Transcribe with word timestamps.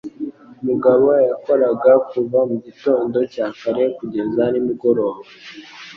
Mugabo 0.67 1.07
yakoraga 1.29 1.91
kuva 2.09 2.39
mu 2.49 2.57
gitondo 2.65 3.17
cya 3.33 3.47
kare 3.59 3.83
kugeza 3.97 4.43
nimugoroba. 4.51 5.21